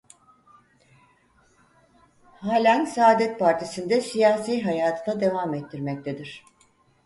[2.35, 6.43] Halen Saadet Partisi'nde siyasi hayatını devam ettirmektedir.